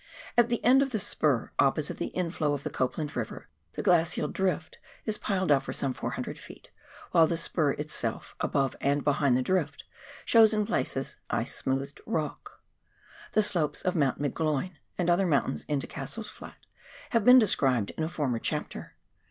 At 0.35 0.49
the 0.49 0.65
end 0.65 0.81
of 0.81 0.89
th9 0.89 0.99
spur, 0.99 1.51
opposite 1.59 1.97
the 1.99 2.07
inflow 2.07 2.53
of 2.53 2.63
the 2.63 2.71
Copland 2.71 3.15
River, 3.15 3.49
tha 3.73 3.83
glacial 3.83 4.27
drif 4.29 4.65
o 4.73 4.77
is 5.05 5.19
piled 5.19 5.51
up 5.51 5.61
for 5.61 5.73
some 5.73 5.93
100 5.93 6.37
ft., 6.37 6.65
while 7.11 7.27
the 7.27 7.37
spur 7.37 7.73
itself, 7.73 8.35
above 8.39 8.75
and 8.81 9.03
behind 9.03 9.37
the 9.37 9.43
drift, 9.43 9.83
shows 10.25 10.55
in 10.55 10.65
places 10.65 11.17
ice 11.29 11.55
smoothed 11.55 12.01
rock. 12.07 12.61
The 13.33 13.43
slopes 13.43 13.83
of 13.83 13.95
Mount 13.95 14.19
McGloin, 14.19 14.71
and 14.97 15.07
other 15.07 15.27
mountains, 15.27 15.65
into 15.67 15.85
Cassell's 15.85 16.29
Flat 16.31 16.57
have 17.11 17.23
been 17.23 17.37
described 17.37 17.91
in 17.91 18.03
a 18.03 18.09
former 18.09 18.39
chapter. 18.39 18.95